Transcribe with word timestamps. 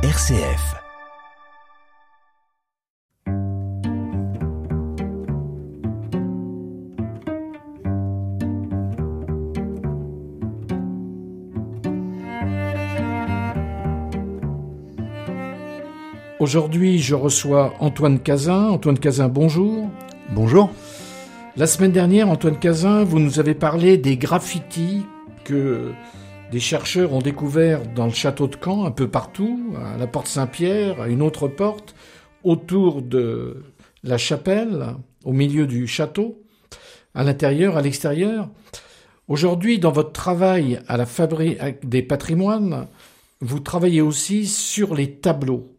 RCF. 0.00 0.76
Aujourd'hui, 16.38 17.00
je 17.00 17.16
reçois 17.16 17.74
Antoine 17.80 18.20
Cazin. 18.20 18.68
Antoine 18.68 19.00
Cazin, 19.00 19.26
bonjour. 19.26 19.90
Bonjour. 20.30 20.70
La 21.56 21.66
semaine 21.66 21.90
dernière, 21.90 22.28
Antoine 22.28 22.60
Cazin, 22.60 23.02
vous 23.02 23.18
nous 23.18 23.40
avez 23.40 23.54
parlé 23.54 23.96
des 23.98 24.16
graffitis 24.16 25.04
que 25.42 25.92
des 26.50 26.60
chercheurs 26.60 27.12
ont 27.12 27.20
découvert 27.20 27.86
dans 27.94 28.06
le 28.06 28.12
château 28.12 28.46
de 28.46 28.56
Caen, 28.62 28.84
un 28.84 28.90
peu 28.90 29.08
partout, 29.08 29.74
à 29.76 29.98
la 29.98 30.06
porte 30.06 30.28
Saint-Pierre, 30.28 31.00
à 31.00 31.08
une 31.08 31.22
autre 31.22 31.48
porte, 31.48 31.94
autour 32.42 33.02
de 33.02 33.64
la 34.02 34.16
chapelle, 34.16 34.94
au 35.24 35.32
milieu 35.32 35.66
du 35.66 35.86
château, 35.86 36.42
à 37.14 37.22
l'intérieur, 37.22 37.76
à 37.76 37.82
l'extérieur. 37.82 38.48
Aujourd'hui, 39.26 39.78
dans 39.78 39.92
votre 39.92 40.12
travail 40.12 40.80
à 40.88 40.96
la 40.96 41.04
Fabrique 41.04 41.86
des 41.86 42.02
patrimoines, 42.02 42.86
vous 43.40 43.60
travaillez 43.60 44.00
aussi 44.00 44.46
sur 44.46 44.94
les 44.94 45.16
tableaux. 45.16 45.76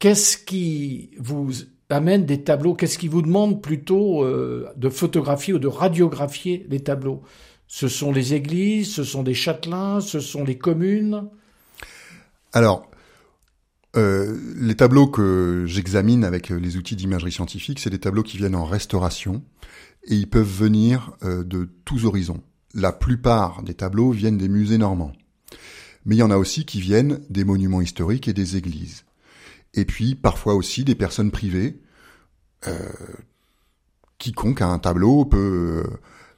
Qu'est-ce 0.00 0.36
qui 0.36 1.10
vous 1.18 1.52
amène 1.88 2.24
des 2.24 2.42
tableaux? 2.42 2.74
Qu'est-ce 2.74 2.98
qui 2.98 3.08
vous 3.08 3.22
demande 3.22 3.62
plutôt 3.62 4.24
euh, 4.24 4.68
de 4.76 4.88
photographier 4.88 5.54
ou 5.54 5.58
de 5.58 5.68
radiographier 5.68 6.66
les 6.68 6.80
tableaux? 6.80 7.22
Ce 7.68 7.88
sont 7.88 8.12
les 8.12 8.34
églises, 8.34 8.92
ce 8.92 9.04
sont 9.04 9.22
des 9.22 9.34
châtelains, 9.34 10.00
ce 10.00 10.20
sont 10.20 10.44
les 10.44 10.58
communes 10.58 11.28
Alors, 12.52 12.90
euh, 13.96 14.36
les 14.56 14.74
tableaux 14.74 15.06
que 15.06 15.64
j'examine 15.66 16.24
avec 16.24 16.48
les 16.48 16.76
outils 16.76 16.96
d'imagerie 16.96 17.32
scientifique, 17.32 17.78
c'est 17.78 17.90
des 17.90 18.00
tableaux 18.00 18.22
qui 18.22 18.38
viennent 18.38 18.56
en 18.56 18.64
restauration 18.64 19.42
et 20.04 20.14
ils 20.14 20.28
peuvent 20.28 20.50
venir 20.50 21.12
euh, 21.22 21.44
de 21.44 21.68
tous 21.84 22.04
horizons. 22.04 22.42
La 22.74 22.92
plupart 22.92 23.62
des 23.62 23.74
tableaux 23.74 24.10
viennent 24.10 24.38
des 24.38 24.48
musées 24.48 24.78
normands. 24.78 25.12
Mais 26.04 26.16
il 26.16 26.18
y 26.18 26.22
en 26.22 26.30
a 26.30 26.36
aussi 26.36 26.64
qui 26.64 26.80
viennent 26.80 27.20
des 27.28 27.44
monuments 27.44 27.82
historiques 27.82 28.28
et 28.28 28.32
des 28.32 28.56
églises 28.56 29.04
et 29.74 29.84
puis 29.84 30.14
parfois 30.14 30.54
aussi 30.54 30.84
des 30.84 30.94
personnes 30.94 31.30
privées. 31.30 31.80
Euh, 32.66 32.88
quiconque 34.18 34.62
a 34.62 34.66
un 34.66 34.78
tableau 34.78 35.24
peut 35.24 35.84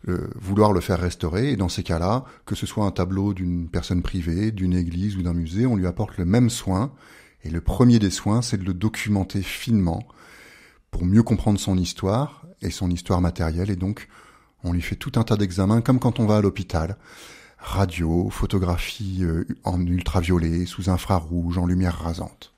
euh, 0.09 0.29
vouloir 0.35 0.73
le 0.73 0.81
faire 0.81 0.99
restaurer, 0.99 1.51
et 1.51 1.57
dans 1.57 1.69
ces 1.69 1.83
cas-là, 1.83 2.25
que 2.47 2.55
ce 2.55 2.67
soit 2.67 2.85
un 2.85 2.91
tableau 2.91 3.35
d'une 3.35 3.69
personne 3.69 4.03
privée, 4.03 4.51
d'une 4.51 4.75
église 4.75 5.17
ou 5.17 5.23
d'un 5.23 5.35
musée, 5.35 5.67
on 5.67 5.77
lui 5.77 5.87
apporte 5.87 6.17
le 6.17 6.25
même 6.25 6.51
soin, 6.51 6.93
et 7.45 7.51
le 7.51 7.61
premier 7.61 7.99
des 7.99 8.11
soins, 8.11 8.43
c'est 8.43 8.59
de 8.59 8.65
le 8.65 8.75
documenter 8.75 9.43
finement 9.43 10.07
pour 10.91 11.05
mieux 11.05 11.23
comprendre 11.23 11.61
son 11.61 11.77
histoire 11.77 12.47
et 12.63 12.71
son 12.71 12.91
histoire 12.91 13.21
matérielle, 13.21 13.71
et 13.71 13.77
donc 13.77 14.09
on 14.65 14.73
lui 14.73 14.83
fait 14.83 14.97
tout 14.97 15.13
un 15.17 15.23
tas 15.23 15.37
d'examens, 15.37 15.81
comme 15.81 15.99
quand 15.99 16.21
on 16.21 16.27
va 16.27 16.39
à 16.39 16.41
l'hôpital. 16.41 16.97
Radio, 17.59 18.31
photographie 18.31 19.19
euh, 19.21 19.45
en 19.65 19.85
ultraviolet, 19.85 20.65
sous 20.65 20.89
infrarouge, 20.89 21.59
en 21.59 21.67
lumière 21.67 21.99
rasante. 21.99 22.55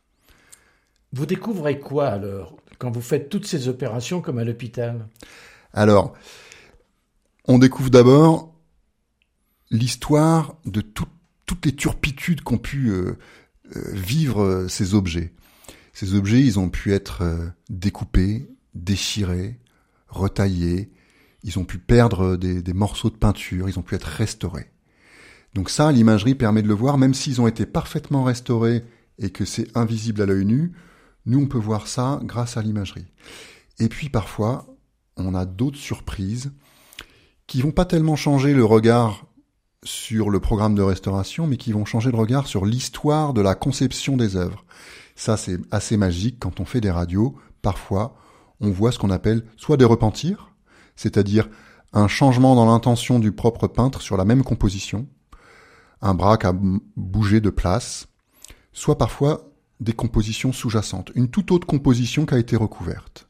Vous 1.12 1.26
découvrez 1.26 1.80
quoi 1.80 2.06
alors 2.06 2.56
quand 2.78 2.90
vous 2.90 3.00
faites 3.00 3.28
toutes 3.28 3.46
ces 3.46 3.68
opérations 3.68 4.20
comme 4.20 4.38
à 4.38 4.44
l'hôpital? 4.44 5.06
Alors, 5.72 6.14
on 7.46 7.58
découvre 7.58 7.90
d'abord 7.90 8.54
l'histoire 9.70 10.56
de 10.64 10.80
toutes 10.80 11.08
les 11.64 11.74
turpitudes 11.74 12.42
qu'ont 12.42 12.58
pu 12.58 12.88
euh, 12.88 13.18
euh, 13.76 13.92
vivre 13.92 14.42
euh, 14.42 14.68
ces 14.68 14.94
objets. 14.94 15.32
Ces 15.92 16.14
objets, 16.14 16.40
ils 16.40 16.58
ont 16.58 16.70
pu 16.70 16.92
être 16.92 17.52
découpés, 17.68 18.48
déchirés, 18.74 19.60
retaillés, 20.08 20.90
ils 21.42 21.58
ont 21.58 21.64
pu 21.64 21.76
perdre 21.76 22.36
des, 22.36 22.62
des 22.62 22.72
morceaux 22.72 23.10
de 23.10 23.16
peinture, 23.16 23.68
ils 23.68 23.78
ont 23.78 23.82
pu 23.82 23.94
être 23.94 24.04
restaurés. 24.04 24.70
Donc 25.52 25.68
ça, 25.68 25.92
l'imagerie 25.92 26.34
permet 26.34 26.62
de 26.62 26.68
le 26.68 26.74
voir, 26.74 26.96
même 26.96 27.12
s'ils 27.12 27.42
ont 27.42 27.46
été 27.46 27.66
parfaitement 27.66 28.24
restaurés 28.24 28.84
et 29.18 29.28
que 29.28 29.44
c'est 29.44 29.76
invisible 29.76 30.22
à 30.22 30.26
l'œil 30.26 30.46
nu, 30.46 30.72
nous, 31.26 31.40
on 31.40 31.46
peut 31.46 31.58
voir 31.58 31.86
ça 31.86 32.20
grâce 32.24 32.56
à 32.56 32.62
l'imagerie. 32.62 33.06
Et 33.78 33.88
puis 33.88 34.08
parfois, 34.08 34.66
on 35.16 35.34
a 35.34 35.44
d'autres 35.44 35.78
surprises 35.78 36.52
qui 37.52 37.60
vont 37.60 37.70
pas 37.70 37.84
tellement 37.84 38.16
changer 38.16 38.54
le 38.54 38.64
regard 38.64 39.26
sur 39.84 40.30
le 40.30 40.40
programme 40.40 40.74
de 40.74 40.80
restauration, 40.80 41.46
mais 41.46 41.58
qui 41.58 41.72
vont 41.72 41.84
changer 41.84 42.10
le 42.10 42.16
regard 42.16 42.46
sur 42.46 42.64
l'histoire 42.64 43.34
de 43.34 43.42
la 43.42 43.54
conception 43.54 44.16
des 44.16 44.36
œuvres. 44.36 44.64
Ça, 45.16 45.36
c'est 45.36 45.58
assez 45.70 45.98
magique 45.98 46.38
quand 46.40 46.60
on 46.60 46.64
fait 46.64 46.80
des 46.80 46.90
radios. 46.90 47.36
Parfois, 47.60 48.16
on 48.60 48.70
voit 48.70 48.90
ce 48.90 48.98
qu'on 48.98 49.10
appelle 49.10 49.44
soit 49.58 49.76
des 49.76 49.84
repentirs, 49.84 50.54
c'est-à-dire 50.96 51.50
un 51.92 52.08
changement 52.08 52.54
dans 52.54 52.64
l'intention 52.64 53.18
du 53.18 53.32
propre 53.32 53.66
peintre 53.66 54.00
sur 54.00 54.16
la 54.16 54.24
même 54.24 54.44
composition, 54.44 55.06
un 56.00 56.14
bras 56.14 56.38
qui 56.38 56.46
a 56.46 56.54
bougé 56.96 57.42
de 57.42 57.50
place, 57.50 58.08
soit 58.72 58.96
parfois 58.96 59.52
des 59.78 59.92
compositions 59.92 60.54
sous-jacentes, 60.54 61.10
une 61.14 61.28
toute 61.28 61.50
autre 61.50 61.66
composition 61.66 62.24
qui 62.24 62.32
a 62.32 62.38
été 62.38 62.56
recouverte. 62.56 63.28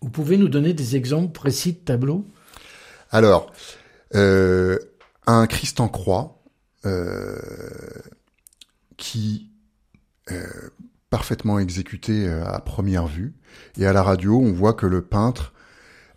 Vous 0.00 0.10
pouvez 0.10 0.36
nous 0.36 0.48
donner 0.48 0.74
des 0.74 0.94
exemples 0.94 1.32
précis 1.32 1.72
de 1.72 1.78
tableaux? 1.78 2.24
Alors, 3.14 3.52
euh, 4.16 4.76
un 5.28 5.46
Christ 5.46 5.78
en 5.78 5.86
croix 5.86 6.42
euh, 6.84 7.38
qui 8.96 9.52
euh, 10.32 10.42
parfaitement 11.10 11.60
exécuté 11.60 12.26
euh, 12.26 12.44
à 12.44 12.58
première 12.58 13.06
vue, 13.06 13.32
et 13.78 13.86
à 13.86 13.92
la 13.92 14.02
radio, 14.02 14.40
on 14.40 14.52
voit 14.52 14.72
que 14.72 14.86
le 14.86 15.00
peintre, 15.00 15.52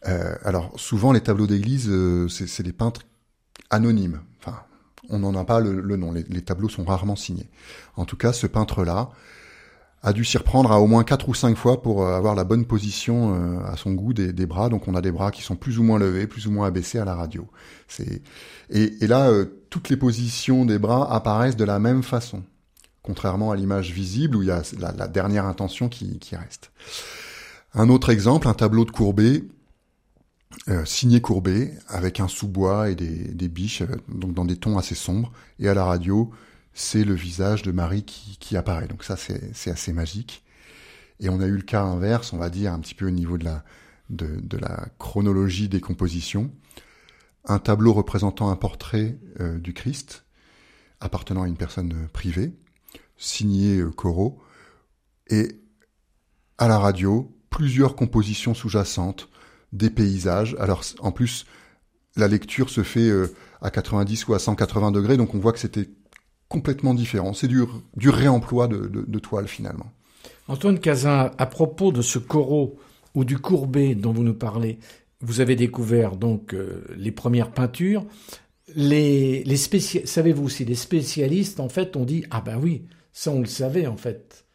alors 0.02 0.72
souvent 0.80 1.12
les 1.12 1.22
tableaux 1.22 1.46
d'église, 1.46 1.92
c'est 2.30 2.64
des 2.64 2.74
peintres 2.74 3.02
anonymes. 3.70 4.22
Enfin, 4.40 4.58
on 5.10 5.20
n'en 5.20 5.36
a 5.36 5.44
pas 5.44 5.60
le, 5.60 5.98
nom. 5.98 6.14
Les, 6.14 6.24
les, 6.24 6.42
tableaux 6.42 6.70
sont 6.70 6.86
rarement 6.86 7.18
signés. 7.18 7.50
En 7.96 8.06
tout 8.06 8.16
cas, 8.16 8.34
ce 8.34 8.48
peintre-là 8.48 9.12
a 10.04 10.14
dû 10.14 10.24
s'y 10.24 10.38
reprendre 10.38 10.72
à 10.72 10.80
au 10.80 10.88
moins 10.88 11.04
quatre 11.04 11.28
ou 11.28 11.34
cinq 11.34 11.58
fois 11.58 11.82
pour 11.82 12.04
euh, 12.04 12.16
avoir 12.16 12.36
la 12.36 12.44
bonne 12.44 12.66
position 12.66 13.34
euh, 13.34 13.66
à 13.66 13.78
son 13.78 13.94
goût 13.94 14.14
des, 14.14 14.46
bras. 14.46 14.70
Donc 14.70 14.88
on 14.88 14.96
a 14.96 15.02
des 15.02 15.12
bras 15.12 15.32
qui 15.32 15.42
sont 15.42 15.56
plus 15.56 15.80
ou 15.80 15.84
moins 15.84 16.00
levés, 16.00 16.28
plus 16.28 16.48
ou 16.48 16.52
moins 16.52 16.68
abaissés 16.68 17.00
à 17.00 17.06
la 17.06 17.16
radio. 17.16 17.48
C'est 17.88 18.22
et, 18.70 19.08
là 19.08 19.30
euh, 19.30 19.46
toutes 19.70 19.90
les 19.90 19.98
positions 19.98 20.66
des 20.66 20.78
bras 20.78 21.14
apparaissent 21.14 21.56
de 21.56 21.66
la 21.66 21.80
même 21.80 22.04
façon, 22.04 22.44
contrairement 23.02 23.52
à 23.52 23.56
l'image 23.56 23.92
visible 23.92 24.38
où 24.38 24.44
il 24.44 24.50
y 24.50 24.52
a 24.52 24.62
la, 24.80 25.08
dernière 25.08 25.46
intention 25.46 25.90
qui, 25.90 26.20
reste. 26.32 26.72
Un 27.74 27.90
autre 27.90 28.10
exemple, 28.10 28.48
un 28.48 28.54
tableau 28.54 28.86
de 28.86 28.92
Courbet. 28.92 29.44
signé 30.86 31.22
Courbet 31.22 31.74
avec 31.88 32.20
un 32.20 32.28
sous-bois 32.28 32.90
et 32.90 32.96
des, 32.96 33.34
des 33.34 33.48
biches 33.48 33.84
donc 34.08 34.34
dans 34.34 34.46
des 34.46 34.58
tons 34.58 34.78
assez 34.78 34.96
sombres 34.96 35.32
et 35.60 35.68
à 35.68 35.74
la 35.74 35.84
radio 35.84 36.32
c'est 36.78 37.04
le 37.04 37.16
visage 37.16 37.64
de 37.64 37.72
Marie 37.72 38.04
qui, 38.04 38.56
apparaît. 38.56 38.88
Donc 38.88 39.04
ça, 39.04 39.18
c'est 39.18 39.72
assez 39.72 39.94
magique. 39.94 40.44
Et 41.20 41.28
on 41.28 41.42
a 41.42 41.48
eu 41.48 41.56
le 41.56 41.64
cas 41.64 41.82
inverse, 41.82 42.34
on 42.34 42.38
va 42.38 42.52
dire, 42.52 42.72
un 42.72 42.80
petit 42.80 42.94
peu 42.94 43.08
au 43.08 43.12
niveau 43.12 43.40
de 43.40 43.46
la, 43.46 43.64
de, 44.12 44.58
la 44.58 44.86
chronologie 45.00 45.70
des 45.70 45.82
compositions. 45.82 46.52
Un 47.46 47.58
tableau 47.58 47.94
représentant 47.94 48.52
un 48.52 48.56
portrait 48.56 49.18
euh, 49.40 49.58
du 49.58 49.74
Christ, 49.74 50.26
appartenant 51.00 51.42
à 51.42 51.48
une 51.48 51.58
personne 51.58 52.08
privée, 52.14 52.54
signé 53.18 53.80
euh, 53.80 53.90
Corot, 53.90 54.40
et 55.30 55.60
à 56.60 56.68
la 56.68 56.78
radio, 56.78 57.36
plusieurs 57.50 57.96
compositions 57.96 58.54
sous-jacentes, 58.54 59.30
des 59.74 59.90
paysages. 59.90 60.56
Alors, 60.60 60.84
en 61.00 61.12
plus, 61.12 61.48
la 62.16 62.28
lecture 62.28 62.70
se 62.70 62.84
fait 62.84 63.10
euh, 63.10 63.34
à 63.62 63.72
90 63.72 64.28
ou 64.28 64.36
à 64.36 64.40
180 64.40 64.92
degrés, 64.92 65.18
donc 65.18 65.34
on 65.34 65.40
voit 65.40 65.54
que 65.54 65.60
c'était 65.60 65.90
complètement 66.50 66.94
différent. 66.94 67.34
C'est 67.34 67.48
du, 67.48 67.64
du 67.96 68.10
réemploi 68.10 68.68
de, 68.68 68.90
de, 69.08 69.20
toile 69.20 69.48
finalement. 69.48 69.92
Antoine 70.48 70.80
Cazin, 70.80 71.32
à 71.38 71.46
propos 71.46 71.92
de 71.92 72.02
ce 72.02 72.20
corot 72.20 72.78
ou 73.16 73.26
du 73.26 73.38
courbet 73.38 73.96
dont 73.96 74.14
vous 74.14 74.24
nous 74.24 74.34
parlez, 74.34 74.80
vous 75.22 75.42
avez 75.42 75.56
découvert 75.56 76.16
donc 76.16 76.54
euh, 76.54 76.86
les 76.96 77.12
premières 77.12 77.52
peintures. 77.52 78.06
Les, 78.76 79.44
les 79.44 79.58
savez-vous 79.58 80.50
si 80.50 80.66
les 80.66 80.76
spécialistes 80.76 81.60
en 81.60 81.70
fait 81.70 81.96
ont 81.96 82.06
dit 82.06 82.26
ah 82.32 82.42
ben 82.42 82.60
oui 82.62 82.84
ça 83.14 83.32
on 83.32 83.40
le 83.40 83.48
savait 83.48 83.88
en 83.88 83.98
fait. 83.98 84.46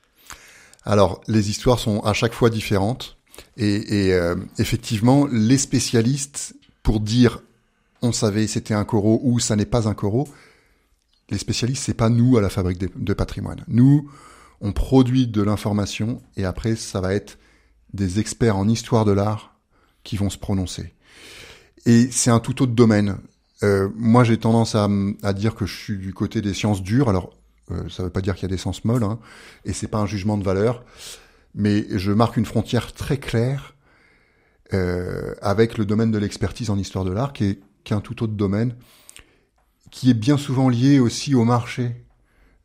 Alors 0.85 1.23
les 1.29 1.51
histoires 1.51 1.79
sont 1.79 2.01
à 2.01 2.13
chaque 2.13 2.35
fois 2.35 2.51
différentes 2.51 3.17
et, 3.57 4.07
et 4.07 4.13
euh, 4.13 4.37
effectivement 4.59 5.27
les 5.33 5.57
spécialistes 5.57 6.55
pour 6.83 7.01
dire 7.01 7.43
on 8.03 8.13
savait 8.13 8.47
c'était 8.47 8.75
un 8.75 8.85
corot 8.85 9.21
ou 9.25 9.41
ça 9.41 9.57
n'est 9.57 9.67
pas 9.67 9.89
un 9.89 9.95
corot 9.95 10.29
les 11.33 11.39
spécialistes, 11.39 11.83
c'est 11.85 11.95
pas 11.95 12.09
nous 12.09 12.37
à 12.37 12.41
la 12.41 12.49
fabrique 12.49 12.79
de, 12.79 13.15
patrimoine. 13.15 13.65
Nous, 13.69 14.09
on 14.61 14.73
produit 14.73 15.27
de 15.27 15.43
l'information 15.43 16.23
et 16.37 16.45
après, 16.45 16.77
ça 16.77 17.01
va 17.01 17.15
être 17.15 17.39
des 17.93 18.21
experts 18.21 18.57
en 18.57 18.69
histoire 18.69 19.05
de 19.05 19.13
l'art 19.13 19.57
qui 20.05 20.17
vont 20.17 20.31
se 20.31 20.39
prononcer. 20.39 20.95
Et 21.87 22.11
c'est 22.11 22.31
un 22.31 22.41
tout 22.41 22.63
autre 22.63 22.73
domaine. 22.73 23.19
Euh, 23.63 23.89
moi, 23.97 24.25
j'ai 24.25 24.39
tendance 24.39 24.75
à, 24.75 24.89
dire 25.33 25.55
que 25.55 25.67
je 25.67 25.77
suis 25.77 25.99
du 25.99 26.15
côté 26.15 26.41
des 26.41 26.55
sciences 26.55 26.83
dures. 26.83 27.09
Alors, 27.09 27.33
Euh, 27.71 27.89
ça 27.89 28.03
ne 28.03 28.09
veut 28.09 28.13
pas 28.13 28.21
dire 28.21 28.35
qu'il 28.35 28.43
y 28.43 28.47
a 28.53 28.55
des 28.55 28.61
sens 28.61 28.85
molles, 28.85 29.05
hein, 29.05 29.19
et 29.65 29.73
c'est 29.73 29.89
pas 29.89 29.99
un 29.99 30.07
jugement 30.07 30.37
de 30.37 30.45
valeur, 30.45 30.85
mais 31.55 31.87
je 31.91 32.13
marque 32.13 32.37
une 32.37 32.45
frontière 32.45 32.93
très 32.93 33.19
claire 33.19 33.75
euh, 34.75 35.35
avec 35.43 35.79
le 35.79 35.85
domaine 35.85 36.11
de 36.11 36.19
l'expertise 36.19 36.71
en 36.71 36.79
histoire 36.79 37.05
de 37.05 37.13
l'art, 37.13 37.33
qui 37.33 37.45
est, 37.45 37.61
qui 37.85 37.93
est 37.93 37.97
un 37.97 38.01
tout 38.01 38.23
autre 38.23 38.33
domaine, 38.33 38.75
qui 39.93 40.11
est 40.11 40.15
bien 40.15 40.37
souvent 40.37 40.69
lié 40.69 40.99
aussi 40.99 41.37
au 41.37 41.45
marché, 41.45 42.05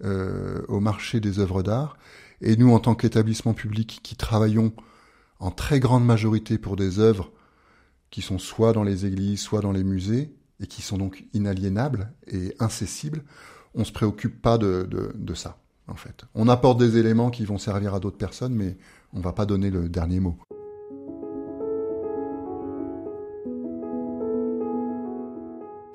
euh, 0.03 0.63
au 0.67 0.79
marché 0.79 1.19
des 1.19 1.37
œuvres 1.37 1.61
d'art. 1.61 1.97
Et 2.41 2.55
nous, 2.55 2.73
en 2.73 2.79
tant 2.79 2.95
qu'établissement 2.95 3.53
public 3.53 3.99
qui 4.01 4.15
travaillons 4.15 4.73
en 5.39 5.51
très 5.51 5.79
grande 5.79 6.05
majorité 6.05 6.57
pour 6.57 6.75
des 6.75 6.97
œuvres 6.97 7.31
qui 8.09 8.21
sont 8.21 8.39
soit 8.39 8.73
dans 8.73 8.83
les 8.83 9.05
églises, 9.05 9.41
soit 9.41 9.61
dans 9.61 9.73
les 9.73 9.83
musées, 9.83 10.33
et 10.59 10.65
qui 10.65 10.81
sont 10.81 10.97
donc 10.97 11.25
inaliénables 11.33 12.11
et 12.25 12.55
incessibles, 12.59 13.23
on 13.75 13.83
se 13.83 13.91
préoccupe 13.91 14.41
pas 14.41 14.57
de, 14.57 14.87
de, 14.89 15.11
de, 15.13 15.33
ça, 15.35 15.59
en 15.87 15.95
fait. 15.95 16.23
On 16.33 16.47
apporte 16.47 16.79
des 16.79 16.97
éléments 16.97 17.29
qui 17.29 17.45
vont 17.45 17.59
servir 17.59 17.93
à 17.93 17.99
d'autres 17.99 18.17
personnes, 18.17 18.55
mais 18.55 18.77
on 19.13 19.19
va 19.19 19.33
pas 19.33 19.45
donner 19.45 19.69
le 19.69 19.89
dernier 19.89 20.19
mot. 20.19 20.37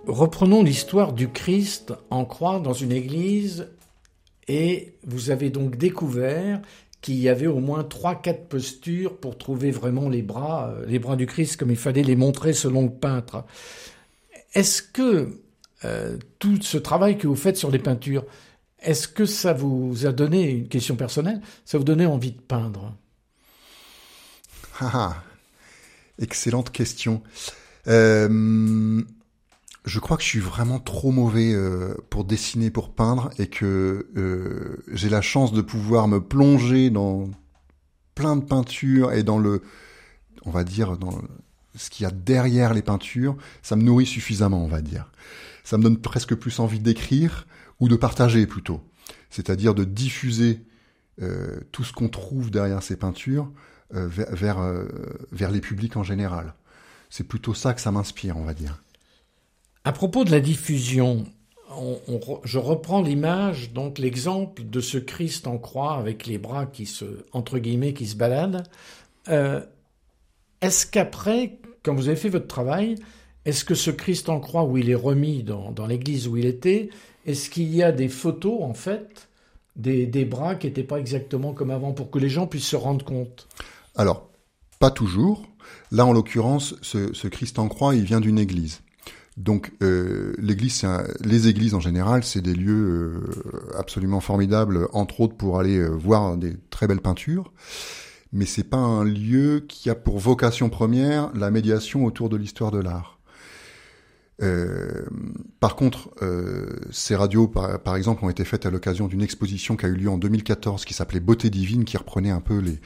Reprenons 0.07 0.65
l'histoire 0.65 1.13
du 1.13 1.29
Christ 1.29 1.93
en 2.11 2.25
croix 2.25 2.59
dans 2.59 2.73
une 2.73 2.91
église 2.91 3.69
et 4.49 4.99
vous 5.05 5.31
avez 5.31 5.51
donc 5.51 5.77
découvert 5.77 6.61
qu'il 7.01 7.17
y 7.17 7.29
avait 7.29 7.47
au 7.47 7.61
moins 7.61 7.85
trois, 7.85 8.15
quatre 8.15 8.49
postures 8.49 9.17
pour 9.19 9.39
trouver 9.39 9.71
vraiment 9.71 10.09
les 10.09 10.23
bras, 10.23 10.71
euh, 10.71 10.87
les 10.87 10.99
bras 10.99 11.17
du 11.17 11.27
Christ 11.27 11.57
comme 11.57 11.71
il 11.71 11.77
fallait 11.77 12.03
les 12.03 12.17
montrer 12.17 12.53
selon 12.53 12.83
le 12.83 12.91
peintre. 12.91 13.45
Est-ce 14.55 14.83
que 14.83 15.41
euh, 15.85 16.17
tout 16.39 16.61
ce 16.63 16.79
travail 16.79 17.17
que 17.17 17.27
vous 17.27 17.37
faites 17.37 17.57
sur 17.57 17.71
les 17.71 17.79
peintures, 17.79 18.25
est-ce 18.81 19.07
que 19.07 19.25
ça 19.25 19.53
vous 19.53 20.07
a 20.07 20.13
donné, 20.13 20.51
une 20.51 20.69
question 20.69 20.97
personnelle, 20.97 21.41
ça 21.65 21.79
vous 21.79 21.85
donnait 21.85 22.07
envie 22.07 22.33
de 22.33 22.41
peindre? 22.41 22.95
Ah, 24.81 24.91
ah, 24.95 25.23
Excellente 26.21 26.71
question. 26.71 27.23
Euh, 27.89 29.03
je 29.85 29.99
crois 29.99 30.17
que 30.17 30.23
je 30.23 30.29
suis 30.29 30.39
vraiment 30.39 30.79
trop 30.79 31.11
mauvais 31.11 31.53
euh, 31.53 31.95
pour 32.09 32.25
dessiner, 32.25 32.71
pour 32.71 32.95
peindre, 32.95 33.31
et 33.39 33.49
que 33.49 34.07
euh, 34.17 34.77
j'ai 34.93 35.09
la 35.09 35.23
chance 35.23 35.53
de 35.53 35.61
pouvoir 35.61 36.07
me 36.07 36.21
plonger 36.21 36.91
dans 36.91 37.29
plein 38.15 38.37
de 38.37 38.45
peintures 38.45 39.13
et 39.13 39.23
dans 39.23 39.39
le, 39.39 39.63
on 40.45 40.51
va 40.51 40.63
dire, 40.63 40.97
dans 40.99 41.21
ce 41.75 41.91
qu'il 41.91 42.05
y 42.05 42.07
a 42.07 42.13
derrière 42.13 42.75
les 42.75 42.83
peintures. 42.83 43.37
Ça 43.63 43.75
me 43.75 43.83
nourrit 43.83 44.07
suffisamment, 44.07 44.63
on 44.65 44.69
va 44.69 44.83
dire. 44.83 45.11
Ça 45.65 45.79
me 45.79 45.83
donne 45.83 45.99
presque 45.99 46.35
plus 46.35 46.61
envie 46.61 46.81
d'écrire 46.81 47.47
ou 47.81 47.89
de 47.89 47.97
partager 47.97 48.47
plutôt, 48.47 48.81
c'est-à-dire 49.31 49.75
de 49.75 49.85
diffuser 49.85 50.65
euh, 51.21 51.61
tout 51.73 51.83
ce 51.83 51.93
qu'on 51.93 52.09
trouve 52.09 52.51
derrière 52.51 52.83
ces 52.83 52.97
peintures 52.97 53.51
vers 53.91 54.35
vers, 54.35 54.87
vers 55.33 55.51
les 55.51 55.61
publics 55.61 55.99
en 55.99 56.03
général. 56.03 56.55
C'est 57.11 57.29
plutôt 57.29 57.53
ça 57.53 57.75
que 57.75 57.81
ça 57.83 57.93
m'inspire, 57.93 58.39
on 58.39 58.45
va 58.45 58.55
dire. 58.55 58.81
À 59.85 59.93
propos 59.93 60.25
de 60.25 60.31
la 60.31 60.41
diffusion, 60.41 61.25
on, 61.77 61.99
on, 62.09 62.41
je 62.45 62.59
reprends 62.59 63.03
l'image, 63.03 63.73
donc 63.73 63.99
l'exemple 63.99 64.63
de 64.65 64.81
ce 64.81 64.99
Christ 64.99 65.47
en 65.47 65.59
croix 65.59 65.97
avec 65.97 66.27
les 66.27 66.39
bras 66.39 66.67
qui 66.67 66.87
se, 66.87 67.05
entre 67.33 67.59
guillemets, 67.59 67.93
qui 67.93 68.07
se 68.07 68.17
baladent. 68.17 68.65
Euh, 69.29 69.61
est-ce 70.61 70.87
qu'après, 70.87 71.59
quand 71.83 71.95
vous 71.95 72.09
avez 72.09 72.17
fait 72.17 72.29
votre 72.29 72.47
travail, 72.47 72.95
est-ce 73.45 73.65
que 73.65 73.75
ce 73.75 73.91
Christ 73.91 74.29
en 74.29 74.39
croix 74.39 74.65
où 74.65 74.77
il 74.77 74.89
est 74.89 74.95
remis 74.95 75.43
dans, 75.43 75.87
l'église 75.87 76.29
où 76.29 76.37
il 76.37 76.47
était, 76.47 76.91
est-ce 77.27 77.51
qu'il 77.51 77.75
y 77.75 77.83
a 77.83 77.91
des 77.91 78.09
photos 78.09 78.63
en 78.63 78.75
fait 78.75 79.29
des, 79.75 80.07
des 80.07 80.25
bras 80.25 80.55
qui 80.55 80.69
n'étaient 80.69 80.85
pas 80.85 80.99
exactement 80.99 81.53
comme 81.53 81.71
avant 81.71 81.93
pour 81.93 82.11
que 82.11 82.21
les 82.21 82.29
gens 82.29 82.47
puissent 82.47 82.69
se 82.69 82.77
rendre 82.77 83.05
compte? 83.05 83.49
Alors, 83.97 84.31
pas 84.79 84.93
toujours. 84.93 85.49
Là, 85.91 86.07
en 86.07 86.13
l'occurrence, 86.13 86.77
ce, 86.83 87.13
ce 87.13 87.27
Christ 87.27 87.59
en 87.59 87.69
croix, 87.69 87.97
il 87.97 88.05
vient 88.05 88.21
d'une 88.21 88.39
église. 88.39 88.81
Donc 89.37 89.73
euh, 89.83 90.35
l'église, 90.39 90.85
un, 90.85 91.05
les 91.25 91.49
églises 91.49 91.75
en 91.75 91.81
général, 91.81 92.23
c'est 92.23 92.43
des 92.43 92.55
lieux 92.55 92.73
euh, 92.73 93.79
absolument 93.79 94.21
formidables, 94.21 94.89
entre 94.93 95.21
autres 95.23 95.37
pour 95.37 95.59
aller 95.59 95.79
euh, 95.79 95.89
voir 95.89 96.37
des 96.37 96.57
très 96.71 96.87
belles 96.87 97.01
peintures. 97.01 97.53
Mais 98.33 98.47
c'est 98.47 98.65
pas 98.65 98.79
un 98.79 99.05
lieu 99.05 99.65
qui 99.67 99.91
a 99.91 99.95
pour 99.95 100.19
vocation 100.19 100.71
première 100.71 101.33
la 101.35 101.51
médiation 101.51 102.05
autour 102.05 102.29
de 102.29 102.37
l'histoire 102.37 102.71
de 102.71 102.79
l'art. 102.79 103.19
Euh, 104.43 105.05
par 105.61 105.77
contre, 105.77 106.11
ces 106.91 107.15
radios, 107.15 107.47
par, 107.47 107.79
par, 107.81 107.97
exemple, 107.97 108.25
ont 108.25 108.31
été 108.31 108.45
faites 108.45 108.65
à 108.65 108.71
l'occasion 108.71 109.07
d'une 109.07 109.21
exposition 109.21 109.77
qui 109.77 109.85
a 109.85 109.89
eu 109.89 109.95
lieu 109.95 110.09
en 110.09 110.17
2014, 110.17 110.87
qui 110.87 110.95
s'appelait 110.95 111.21
Beauté 111.21 111.51
divine, 111.51 111.85
qui 111.85 111.99
reprenait 111.99 112.31
un 112.31 112.41
peu 112.41 112.59
les, 112.59 112.81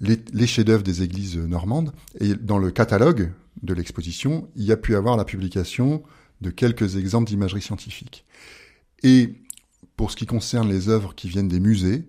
les, 0.00 0.22
les 0.32 0.46
chefs-d'œuvre 0.46 0.82
des 0.82 1.02
églises 1.02 1.38
normandes. 1.38 1.92
Et 2.20 2.34
dans 2.34 2.58
le 2.58 2.70
catalogue 2.70 3.30
de 3.62 3.74
l'exposition, 3.74 4.48
il 4.56 4.64
y 4.64 4.72
a 4.72 4.76
pu 4.76 4.96
avoir 4.96 5.16
la 5.16 5.24
publication 5.24 6.02
de 6.40 6.50
quelques 6.50 6.96
exemples 6.96 7.28
d'imagerie 7.28 7.62
scientifique. 7.62 8.24
Et 9.02 9.34
pour 9.96 10.10
ce 10.10 10.16
qui 10.16 10.26
concerne 10.26 10.68
les 10.68 10.88
œuvres 10.88 11.14
qui 11.14 11.28
viennent 11.28 11.48
des 11.48 11.60
musées, 11.60 12.04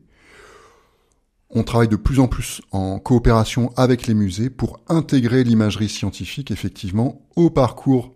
on 1.49 1.63
travaille 1.63 1.87
de 1.87 1.95
plus 1.95 2.19
en 2.19 2.27
plus 2.27 2.61
en 2.71 2.99
coopération 2.99 3.71
avec 3.77 4.07
les 4.07 4.15
musées 4.15 4.49
pour 4.49 4.79
intégrer 4.87 5.43
l'imagerie 5.43 5.89
scientifique 5.89 6.49
effectivement 6.49 7.21
au 7.35 7.51
parcours 7.51 8.15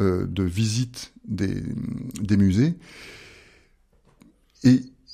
euh, 0.00 0.26
de 0.26 0.42
visite 0.42 1.12
des, 1.26 1.62
musées. 2.36 2.78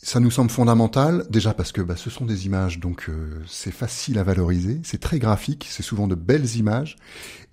Ça 0.02 0.18
nous 0.18 0.32
semble 0.32 0.50
fondamental, 0.50 1.24
déjà 1.30 1.54
parce 1.54 1.70
que 1.70 1.80
bah, 1.80 1.96
ce 1.96 2.10
sont 2.10 2.26
des 2.26 2.46
images, 2.46 2.80
donc 2.80 3.08
euh, 3.08 3.40
c'est 3.46 3.70
facile 3.70 4.18
à 4.18 4.24
valoriser, 4.24 4.80
c'est 4.82 5.00
très 5.00 5.20
graphique, 5.20 5.66
c'est 5.70 5.84
souvent 5.84 6.08
de 6.08 6.16
belles 6.16 6.56
images, 6.56 6.96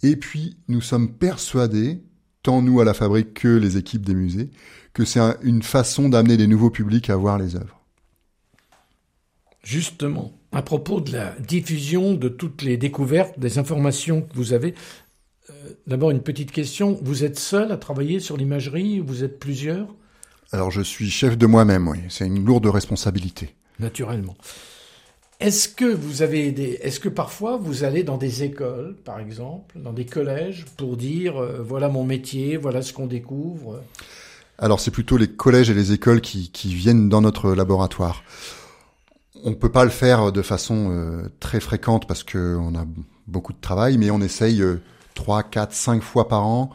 et 0.02 0.16
puis 0.16 0.58
nous 0.68 0.82
sommes 0.82 1.14
persuadés, 1.14 2.02
tant 2.42 2.64
nous 2.64 2.80
à 2.80 2.86
la 2.86 2.96
fabrique 2.96 3.36
que 3.36 3.48
les 3.48 3.78
équipes 3.78 4.04
des 4.04 4.16
musées, 4.16 4.50
que 4.94 5.06
c'est 5.06 5.20
un, 5.20 5.38
une 5.44 5.62
façon 5.62 6.10
d'amener 6.10 6.38
des 6.38 6.48
nouveaux 6.48 6.72
publics 6.72 7.12
à 7.12 7.16
voir 7.16 7.38
les 7.38 7.56
œuvres. 7.56 7.80
Justement, 9.64 10.34
à 10.52 10.64
propos 10.64 11.02
de 11.02 11.12
la 11.12 11.36
diffusion 11.40 12.16
de 12.16 12.30
toutes 12.30 12.64
les 12.64 12.78
découvertes, 12.78 13.38
des 13.38 13.60
informations 13.60 14.24
que 14.24 14.34
vous 14.34 14.54
avez, 14.54 14.74
euh, 15.52 15.54
d'abord 15.86 16.10
une 16.10 16.24
petite 16.24 16.52
question, 16.52 16.98
vous 17.04 17.24
êtes 17.24 17.38
seul 17.38 17.72
à 17.72 17.78
travailler 17.78 18.20
sur 18.20 18.38
l'imagerie, 18.38 19.00
vous 19.00 19.24
êtes 19.24 19.38
plusieurs? 19.38 19.94
Alors 20.52 20.72
je 20.72 20.82
suis 20.82 21.10
chef 21.10 21.38
de 21.38 21.46
moi-même, 21.46 21.88
oui. 21.88 22.00
C'est 22.10 22.26
une 22.26 22.46
lourde 22.46 22.66
responsabilité. 22.68 23.56
Naturellement. 23.80 24.36
Est-ce 25.40 25.70
que 25.70 25.86
vous 25.86 26.22
avez 26.22 26.52
des, 26.52 26.80
est-ce 26.82 27.00
que 27.00 27.08
parfois 27.08 27.58
vous 27.58 27.86
allez 27.86 28.04
dans 28.04 28.18
des 28.18 28.44
écoles, 28.44 28.98
par 29.06 29.20
exemple, 29.20 29.80
dans 29.80 29.94
des 29.94 30.06
collèges, 30.06 30.66
pour 30.76 30.98
dire 30.98 31.38
euh, 31.38 31.62
voilà 31.62 31.88
mon 31.88 32.04
métier, 32.04 32.58
voilà 32.58 32.82
ce 32.82 32.92
qu'on 32.92 33.08
découvre? 33.08 33.82
Alors 34.58 34.82
c'est 34.82 34.92
plutôt 34.92 35.16
les 35.16 35.30
collèges 35.30 35.70
et 35.70 35.74
les 35.74 35.94
écoles 35.94 36.20
qui, 36.20 36.52
qui 36.52 36.74
viennent 36.74 37.08
dans 37.08 37.22
notre 37.22 37.54
laboratoire. 37.54 38.24
On 39.46 39.54
peut 39.54 39.72
pas 39.72 39.86
le 39.86 39.90
faire 39.90 40.34
de 40.34 40.42
façon 40.42 40.90
euh, 40.92 41.30
très 41.40 41.62
fréquente 41.62 42.06
parce 42.06 42.24
que 42.24 42.58
on 42.60 42.76
a 42.76 42.86
beaucoup 43.28 43.54
de 43.54 43.62
travail, 43.62 43.98
mais 43.98 44.12
on 44.12 44.20
essaye 44.20 44.62
euh, 44.62 44.82
trois, 45.14 45.44
quatre, 45.44 45.74
cinq 45.74 46.04
fois 46.04 46.28
par 46.28 46.46
an 46.46 46.72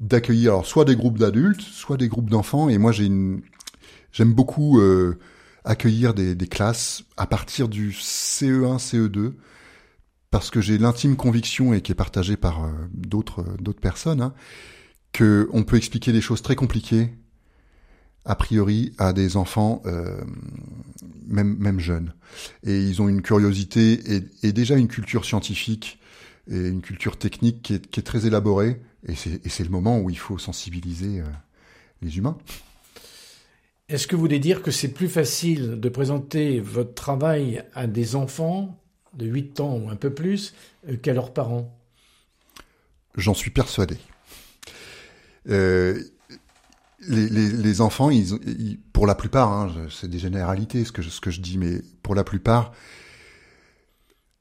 d'accueillir 0.00 0.52
alors 0.52 0.66
soit 0.66 0.84
des 0.84 0.96
groupes 0.96 1.18
d'adultes, 1.18 1.60
soit 1.60 1.96
des 1.96 2.08
groupes 2.08 2.30
d'enfants. 2.30 2.68
Et 2.68 2.78
moi, 2.78 2.92
j'ai 2.92 3.06
une, 3.06 3.42
j'aime 4.12 4.32
beaucoup 4.32 4.80
euh, 4.80 5.18
accueillir 5.64 6.14
des, 6.14 6.36
classes 6.46 7.04
à 7.16 7.26
partir 7.26 7.68
du 7.68 7.90
CE1, 7.90 8.78
CE2, 8.78 9.32
parce 10.30 10.50
que 10.50 10.60
j'ai 10.60 10.78
l'intime 10.78 11.16
conviction 11.16 11.72
et 11.72 11.80
qui 11.80 11.92
est 11.92 11.96
partagée 11.96 12.36
par 12.36 12.64
euh, 12.64 12.70
d'autres 12.92 13.44
d'autres 13.60 13.80
personnes, 13.80 14.20
hein, 14.20 14.34
que 15.12 15.48
on 15.52 15.64
peut 15.64 15.76
expliquer 15.76 16.12
des 16.12 16.20
choses 16.20 16.42
très 16.42 16.56
compliquées 16.56 17.14
a 18.26 18.34
priori 18.36 18.94
à 18.96 19.12
des 19.12 19.36
enfants 19.36 19.82
euh, 19.84 20.24
même 21.26 21.56
même 21.58 21.78
jeunes 21.78 22.14
et 22.62 22.80
ils 22.80 23.02
ont 23.02 23.08
une 23.08 23.20
curiosité 23.20 24.16
et, 24.16 24.22
et 24.42 24.52
déjà 24.54 24.76
une 24.76 24.88
culture 24.88 25.26
scientifique 25.26 25.98
et 26.50 26.56
une 26.56 26.82
culture 26.82 27.16
technique 27.16 27.62
qui 27.62 27.74
est, 27.74 27.86
qui 27.86 28.00
est 28.00 28.04
très 28.04 28.26
élaborée 28.26 28.80
et 29.06 29.14
c'est 29.14 29.64
le 29.64 29.70
moment 29.70 30.00
où 30.00 30.08
il 30.08 30.18
faut 30.18 30.38
sensibiliser 30.38 31.20
euh, 31.20 31.24
les 32.00 32.16
humains. 32.16 32.38
Est-ce 33.88 34.06
que 34.06 34.16
vous 34.16 34.22
voulez 34.22 34.38
dire 34.38 34.62
que 34.62 34.70
c'est 34.70 34.92
plus 34.92 35.08
facile 35.08 35.78
de 35.78 35.88
présenter 35.90 36.58
votre 36.58 36.94
travail 36.94 37.64
à 37.74 37.86
des 37.86 38.16
enfants 38.16 38.80
de 39.12 39.26
8 39.26 39.60
ans 39.60 39.76
ou 39.76 39.90
un 39.90 39.96
peu 39.96 40.12
plus 40.12 40.54
euh, 40.88 40.96
qu'à 40.96 41.12
leurs 41.12 41.34
parents? 41.34 41.78
J'en 43.16 43.34
suis 43.34 43.50
persuadé. 43.50 43.98
Euh, 45.50 46.02
les, 47.06 47.28
les, 47.28 47.50
les, 47.50 47.80
enfants, 47.82 48.08
ils, 48.08 48.32
ils, 48.46 48.80
pour 48.94 49.06
la 49.06 49.14
plupart, 49.14 49.52
hein, 49.52 49.86
c'est 49.90 50.08
des 50.08 50.18
généralités 50.18 50.84
ce 50.86 50.92
que, 50.92 51.02
je, 51.02 51.10
ce 51.10 51.20
que 51.20 51.30
je 51.30 51.42
dis, 51.42 51.58
mais 51.58 51.82
pour 52.02 52.14
la 52.14 52.24
plupart, 52.24 52.72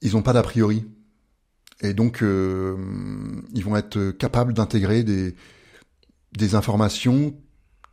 ils 0.02 0.14
n'ont 0.14 0.22
pas 0.22 0.32
d'a 0.32 0.42
priori. 0.42 0.86
Et 1.84 1.94
donc, 1.94 2.24
euh, 2.24 2.78
ils 3.54 3.64
vont 3.64 3.76
être 3.76 4.12
capables 4.12 4.54
d'intégrer 4.54 5.04
des, 5.04 5.36
des 6.32 6.56
informations 6.56 7.36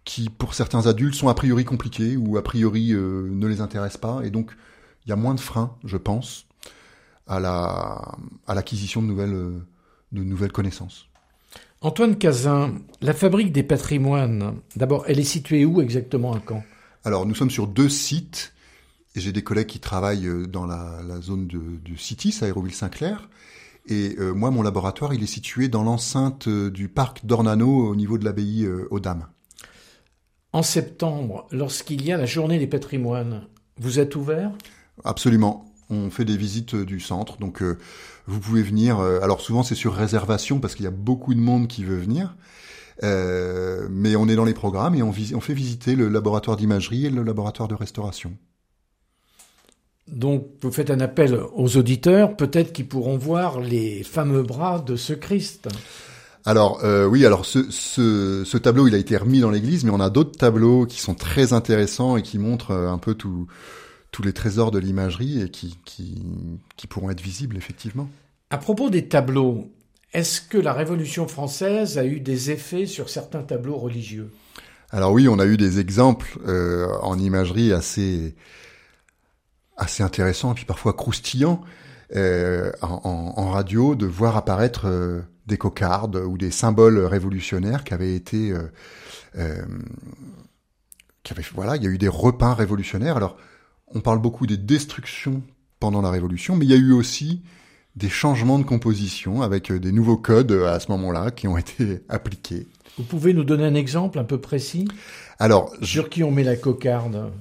qui, 0.04 0.30
pour 0.30 0.54
certains 0.54 0.86
adultes, 0.86 1.16
sont 1.16 1.28
a 1.28 1.34
priori 1.34 1.64
compliqués 1.64 2.16
ou 2.16 2.36
a 2.36 2.42
priori 2.42 2.92
euh, 2.92 3.28
ne 3.28 3.46
les 3.48 3.60
intéressent 3.60 4.00
pas. 4.00 4.20
Et 4.24 4.30
donc, 4.30 4.52
il 5.04 5.10
y 5.10 5.12
a 5.12 5.16
moins 5.16 5.34
de 5.34 5.40
freins, 5.40 5.76
je 5.84 5.96
pense, 5.96 6.46
à 7.26 7.40
la 7.40 8.16
à 8.46 8.54
l'acquisition 8.54 9.02
de 9.02 9.08
nouvelles 9.08 9.34
euh, 9.34 9.58
de 10.12 10.22
nouvelles 10.22 10.52
connaissances. 10.52 11.08
Antoine 11.80 12.16
Cazin, 12.16 12.74
la 13.00 13.14
fabrique 13.14 13.52
des 13.52 13.62
patrimoines, 13.62 14.54
d'abord, 14.76 15.04
elle 15.08 15.18
est 15.18 15.24
située 15.24 15.64
où 15.64 15.80
exactement 15.80 16.32
à 16.34 16.40
Caen 16.46 16.62
Alors, 17.04 17.26
nous 17.26 17.34
sommes 17.34 17.50
sur 17.50 17.66
deux 17.66 17.88
sites. 17.88 18.52
Et 19.16 19.20
j'ai 19.20 19.32
des 19.32 19.42
collègues 19.42 19.66
qui 19.66 19.80
travaillent 19.80 20.46
dans 20.46 20.66
la, 20.66 21.00
la 21.04 21.20
zone 21.20 21.48
de, 21.48 21.58
du 21.58 21.96
Citis, 21.96 22.38
à 22.42 22.44
Aéroville-Saint-Clair. 22.44 23.28
Et 23.86 24.16
euh, 24.18 24.32
moi, 24.34 24.50
mon 24.50 24.62
laboratoire, 24.62 25.14
il 25.14 25.22
est 25.22 25.26
situé 25.26 25.68
dans 25.68 25.82
l'enceinte 25.82 26.48
euh, 26.48 26.70
du 26.70 26.88
parc 26.88 27.26
d'Ornano, 27.26 27.88
au 27.88 27.96
niveau 27.96 28.18
de 28.18 28.24
l'abbaye 28.24 28.64
euh, 28.64 28.86
aux 28.90 29.00
Dames. 29.00 29.26
En 30.52 30.62
septembre, 30.62 31.46
lorsqu'il 31.50 32.04
y 32.04 32.12
a 32.12 32.16
la 32.16 32.26
journée 32.26 32.58
des 32.58 32.66
patrimoines, 32.66 33.46
vous 33.78 33.98
êtes 33.98 34.16
ouvert? 34.16 34.52
Absolument. 35.04 35.64
On 35.88 36.10
fait 36.10 36.24
des 36.24 36.36
visites 36.36 36.74
euh, 36.74 36.84
du 36.84 37.00
centre, 37.00 37.38
donc 37.38 37.62
euh, 37.62 37.78
vous 38.26 38.40
pouvez 38.40 38.62
venir. 38.62 39.00
euh, 39.00 39.20
alors 39.22 39.40
souvent 39.40 39.62
c'est 39.62 39.74
sur 39.74 39.94
réservation 39.94 40.60
parce 40.60 40.74
qu'il 40.74 40.84
y 40.84 40.88
a 40.88 40.92
beaucoup 40.92 41.34
de 41.34 41.40
monde 41.40 41.66
qui 41.66 41.84
veut 41.84 41.98
venir, 41.98 42.36
Euh, 43.02 43.88
mais 43.90 44.14
on 44.14 44.28
est 44.28 44.36
dans 44.36 44.44
les 44.44 44.52
programmes 44.52 44.94
et 44.94 45.02
on 45.02 45.12
fait 45.40 45.54
visiter 45.54 45.96
le 45.96 46.10
laboratoire 46.10 46.58
d'imagerie 46.58 47.06
et 47.06 47.10
le 47.10 47.22
laboratoire 47.22 47.66
de 47.66 47.74
restauration. 47.74 48.36
Donc, 50.10 50.46
vous 50.60 50.72
faites 50.72 50.90
un 50.90 51.00
appel 51.00 51.38
aux 51.54 51.76
auditeurs, 51.76 52.36
peut-être 52.36 52.72
qu'ils 52.72 52.88
pourront 52.88 53.16
voir 53.16 53.60
les 53.60 54.02
fameux 54.02 54.42
bras 54.42 54.78
de 54.80 54.96
ce 54.96 55.12
Christ. 55.12 55.68
Alors 56.46 56.80
euh, 56.84 57.04
oui, 57.04 57.26
alors 57.26 57.44
ce, 57.44 57.70
ce, 57.70 58.44
ce 58.46 58.56
tableau 58.56 58.88
il 58.88 58.94
a 58.94 58.98
été 58.98 59.14
remis 59.16 59.40
dans 59.40 59.50
l'église, 59.50 59.84
mais 59.84 59.90
on 59.90 60.00
a 60.00 60.08
d'autres 60.08 60.38
tableaux 60.38 60.86
qui 60.86 60.98
sont 60.98 61.14
très 61.14 61.52
intéressants 61.52 62.16
et 62.16 62.22
qui 62.22 62.38
montrent 62.38 62.70
euh, 62.70 62.88
un 62.88 62.96
peu 62.96 63.14
tout- 63.14 63.46
tous 64.10 64.22
les 64.22 64.32
trésors 64.32 64.70
de 64.70 64.78
l'imagerie 64.78 65.42
et 65.42 65.50
qui, 65.50 65.76
qui, 65.84 66.22
qui 66.76 66.86
pourront 66.86 67.10
être 67.10 67.20
visibles 67.20 67.58
effectivement. 67.58 68.08
À 68.48 68.56
propos 68.56 68.88
des 68.88 69.06
tableaux, 69.06 69.70
est-ce 70.14 70.40
que 70.40 70.56
la 70.56 70.72
Révolution 70.72 71.28
française 71.28 71.98
a 71.98 72.06
eu 72.06 72.20
des 72.20 72.50
effets 72.50 72.86
sur 72.86 73.10
certains 73.10 73.42
tableaux 73.42 73.76
religieux? 73.76 74.30
Alors 74.90 75.12
oui, 75.12 75.28
on 75.28 75.38
a 75.38 75.46
eu 75.46 75.58
des 75.58 75.78
exemples 75.78 76.38
euh, 76.48 76.86
en 77.02 77.18
imagerie 77.18 77.72
assez 77.72 78.34
assez 79.80 80.02
intéressants 80.02 80.52
et 80.52 80.54
puis 80.54 80.64
parfois 80.64 80.92
croustillants 80.92 81.62
euh, 82.14 82.70
en, 82.82 83.50
radio 83.50 83.94
de 83.94 84.06
voir 84.06 84.36
apparaître 84.36 84.86
euh, 84.86 85.22
des 85.46 85.56
cocardes 85.56 86.16
ou 86.16 86.36
des 86.38 86.50
symboles 86.50 86.98
révolutionnaires 86.98 87.82
qui 87.82 87.94
avaient 87.94 88.14
été 88.14 88.52
euh, 89.36 89.64
qui 91.22 91.32
avaient 91.32 91.44
voilà, 91.54 91.76
il 91.76 91.84
y 91.84 91.86
a 91.86 91.90
eu 91.90 91.98
des 91.98 92.08
repeints 92.08 92.54
révolutionnaires. 92.54 93.16
Alors 93.16 93.36
on 93.88 94.00
parle 94.00 94.20
beaucoup 94.20 94.46
des 94.46 94.56
destructions 94.56 95.42
pendant 95.80 96.02
la 96.02 96.10
Révolution, 96.10 96.56
mais 96.56 96.64
il 96.64 96.70
y 96.70 96.74
a 96.74 96.76
eu 96.76 96.92
aussi 96.92 97.42
des 97.96 98.08
changements 98.08 98.58
de 98.58 98.64
composition 98.64 99.42
avec 99.42 99.72
des 99.72 99.92
nouveaux 99.92 100.16
codes 100.16 100.52
à 100.52 100.78
ce 100.78 100.90
moment-là 100.92 101.30
qui 101.30 101.48
ont 101.48 101.58
été 101.58 102.02
appliqués. 102.08 102.68
Vous 102.98 103.04
pouvez 103.04 103.34
nous 103.34 103.44
donner 103.44 103.64
un 103.64 103.74
exemple 103.74 104.18
un 104.18 104.24
peu 104.24 104.40
précis? 104.40 104.86
Alors, 105.38 105.72
je, 105.80 105.86
Sur 105.86 106.08
qui 106.08 106.22
on 106.22 106.30
met 106.30 106.44
la 106.44 106.56
cocarde? 106.56 107.32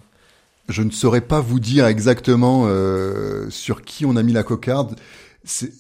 Je 0.70 0.82
ne 0.84 0.92
saurais 0.92 1.22
pas 1.22 1.42
vous 1.42 1.60
dire 1.60 1.86
exactement 1.88 2.64
euh, 2.68 3.50
sur 3.50 3.82
qui 3.82 4.06
on 4.06 4.16
a 4.16 4.24
mis 4.24 4.34
la 4.34 4.44
cocarde. 4.44 4.96
C'est 5.44 5.74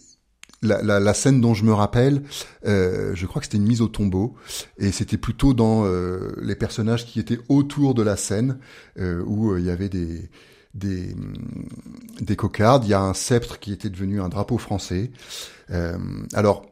la, 0.61 0.81
la, 0.81 0.99
la 0.99 1.13
scène 1.13 1.39
dont 1.39 1.53
je 1.53 1.63
me 1.63 1.71
rappelle, 1.73 2.23
euh, 2.65 3.13
je 3.15 3.25
crois 3.25 3.39
que 3.39 3.45
c'était 3.45 3.57
une 3.57 3.67
mise 3.67 3.81
au 3.81 3.87
tombeau, 3.87 4.35
et 4.77 4.91
c'était 4.91 5.17
plutôt 5.17 5.53
dans 5.53 5.85
euh, 5.85 6.33
les 6.41 6.55
personnages 6.55 7.05
qui 7.05 7.19
étaient 7.19 7.39
autour 7.47 7.93
de 7.93 8.01
la 8.01 8.17
scène 8.17 8.59
euh, 8.99 9.23
où 9.25 9.51
euh, 9.51 9.59
il 9.59 9.65
y 9.65 9.69
avait 9.69 9.89
des 9.89 10.29
des, 10.75 11.13
hum, 11.13 11.33
des 12.21 12.35
cocardes. 12.35 12.85
Il 12.85 12.89
y 12.89 12.93
a 12.93 13.01
un 13.01 13.13
sceptre 13.13 13.59
qui 13.59 13.71
était 13.71 13.89
devenu 13.89 14.21
un 14.21 14.29
drapeau 14.29 14.57
français. 14.57 15.11
Euh, 15.71 15.97
alors 16.33 16.65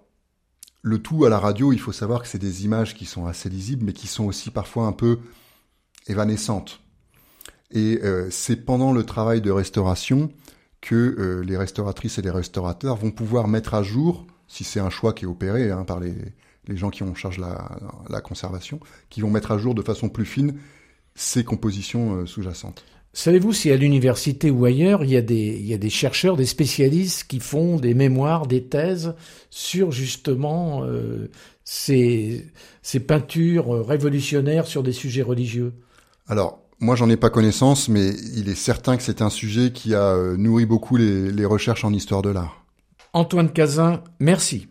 le 0.81 0.99
tout 0.99 1.25
à 1.25 1.29
la 1.29 1.39
radio, 1.39 1.73
il 1.73 1.79
faut 1.79 1.91
savoir 1.91 2.21
que 2.21 2.27
c'est 2.27 2.37
des 2.39 2.65
images 2.65 2.95
qui 2.95 3.05
sont 3.05 3.25
assez 3.25 3.49
lisibles, 3.49 3.85
mais 3.85 3.93
qui 3.93 4.07
sont 4.07 4.25
aussi 4.25 4.51
parfois 4.51 4.85
un 4.85 4.91
peu 4.91 5.19
évanescentes. 6.07 6.79
Et 7.71 7.99
euh, 8.03 8.29
c'est 8.29 8.65
pendant 8.65 8.91
le 8.91 9.03
travail 9.03 9.41
de 9.41 9.51
restauration 9.51 10.29
que 10.79 10.95
euh, 10.95 11.41
les 11.43 11.57
restauratrices 11.57 12.17
et 12.17 12.21
les 12.21 12.29
restaurateurs 12.29 12.95
vont 12.95 13.11
pouvoir 13.11 13.47
mettre 13.47 13.73
à 13.73 13.83
jour, 13.83 14.25
si 14.47 14.63
c'est 14.63 14.79
un 14.79 14.89
choix 14.89 15.13
qui 15.13 15.25
est 15.25 15.27
opéré 15.27 15.71
hein, 15.71 15.83
par 15.83 15.99
les, 15.99 16.13
les 16.67 16.77
gens 16.77 16.89
qui 16.89 17.03
ont 17.03 17.09
en 17.09 17.15
charge 17.15 17.39
la, 17.39 17.77
la 18.09 18.21
conservation, 18.21 18.79
qui 19.09 19.21
vont 19.21 19.29
mettre 19.29 19.51
à 19.51 19.57
jour 19.57 19.75
de 19.75 19.81
façon 19.81 20.09
plus 20.09 20.25
fine 20.25 20.57
ces 21.15 21.43
compositions 21.43 22.15
euh, 22.15 22.25
sous-jacentes. 22.25 22.85
Savez-vous 23.13 23.51
si 23.51 23.71
à 23.71 23.77
l'université 23.77 24.51
ou 24.51 24.63
ailleurs, 24.65 25.03
il 25.03 25.09
y, 25.09 25.17
a 25.17 25.23
des, 25.23 25.57
il 25.59 25.65
y 25.65 25.73
a 25.73 25.79
des 25.79 25.89
chercheurs, 25.89 26.37
des 26.37 26.45
spécialistes 26.45 27.23
qui 27.23 27.39
font 27.39 27.77
des 27.77 27.95
mémoires, 27.95 28.45
des 28.45 28.65
thèses 28.65 29.15
sur 29.49 29.91
justement 29.91 30.83
euh, 30.83 31.27
ces, 31.63 32.45
ces 32.83 32.99
peintures 32.99 33.73
euh, 33.73 33.81
révolutionnaires 33.81 34.67
sur 34.67 34.83
des 34.83 34.91
sujets 34.91 35.23
religieux? 35.23 35.73
Alors, 36.27 36.66
moi, 36.79 36.95
j'en 36.95 37.09
ai 37.09 37.17
pas 37.17 37.29
connaissance, 37.29 37.89
mais 37.89 38.09
il 38.35 38.49
est 38.49 38.55
certain 38.55 38.97
que 38.97 39.03
c'est 39.03 39.21
un 39.21 39.29
sujet 39.29 39.71
qui 39.71 39.95
a 39.95 40.13
euh, 40.13 40.37
nourri 40.37 40.65
beaucoup 40.65 40.95
les, 40.95 41.31
les 41.31 41.45
recherches 41.45 41.83
en 41.83 41.93
histoire 41.93 42.21
de 42.21 42.29
l'art. 42.29 42.63
Antoine 43.13 43.51
Cazin, 43.51 44.03
merci. 44.19 44.67